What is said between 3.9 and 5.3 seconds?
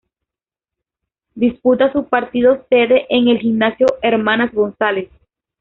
Hermanas González.